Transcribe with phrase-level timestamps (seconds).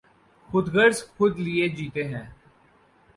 [0.49, 2.25] خود غرض خود لئے جیتے ہیں۔